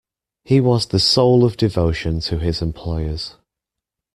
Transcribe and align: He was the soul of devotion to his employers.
He 0.45 0.59
was 0.59 0.87
the 0.87 0.97
soul 0.97 1.45
of 1.45 1.57
devotion 1.57 2.21
to 2.21 2.39
his 2.39 2.59
employers. 2.63 3.35